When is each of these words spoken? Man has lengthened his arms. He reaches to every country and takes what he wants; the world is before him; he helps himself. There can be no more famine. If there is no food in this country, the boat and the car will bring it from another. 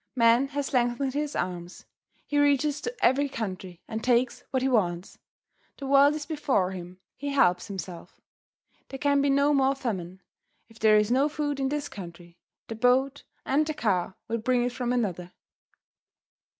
Man 0.15 0.47
has 0.47 0.73
lengthened 0.73 1.13
his 1.13 1.35
arms. 1.35 1.85
He 2.25 2.39
reaches 2.39 2.81
to 2.81 3.05
every 3.05 3.29
country 3.29 3.83
and 3.87 4.03
takes 4.03 4.43
what 4.49 4.63
he 4.63 4.67
wants; 4.67 5.19
the 5.77 5.85
world 5.85 6.15
is 6.15 6.25
before 6.25 6.71
him; 6.71 6.99
he 7.15 7.29
helps 7.29 7.67
himself. 7.67 8.19
There 8.89 8.97
can 8.97 9.21
be 9.21 9.29
no 9.29 9.53
more 9.53 9.75
famine. 9.75 10.23
If 10.67 10.79
there 10.79 10.97
is 10.97 11.11
no 11.11 11.29
food 11.29 11.59
in 11.59 11.69
this 11.69 11.87
country, 11.87 12.39
the 12.67 12.73
boat 12.73 13.25
and 13.45 13.63
the 13.67 13.75
car 13.75 14.15
will 14.27 14.39
bring 14.39 14.63
it 14.63 14.71
from 14.71 14.91
another. 14.91 15.33